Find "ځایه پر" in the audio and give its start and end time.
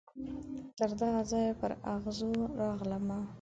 1.31-1.71